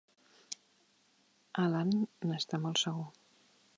[1.65, 1.93] Allan
[2.31, 3.05] n'està molt segur.